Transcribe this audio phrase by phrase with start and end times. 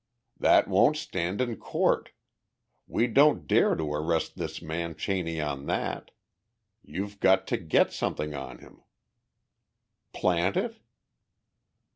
[0.39, 2.09] "That won't stand in court!
[2.87, 6.09] We don't dare to arrest this man Cheney on that.
[6.81, 8.81] You've got to get something on him."
[10.11, 10.77] "Plant it?"